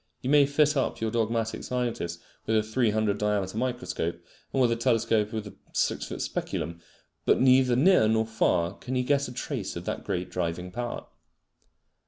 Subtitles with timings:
[0.23, 4.19] You may fit up your dogmatic scientist with a 300 diameter microscope,
[4.51, 6.81] and with a telescope with a six foot speculum,
[7.23, 11.05] but neither near nor far can he get a trace of that great driving power.